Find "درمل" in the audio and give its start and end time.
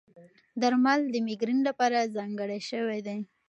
0.61-1.01